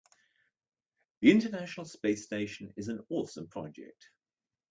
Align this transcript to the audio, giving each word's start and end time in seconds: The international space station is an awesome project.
The 1.19 1.29
international 1.29 1.85
space 1.85 2.23
station 2.23 2.73
is 2.75 2.87
an 2.87 3.05
awesome 3.11 3.49
project. 3.49 4.09